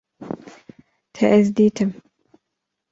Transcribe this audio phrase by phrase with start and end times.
[1.13, 1.91] Te ez dîtim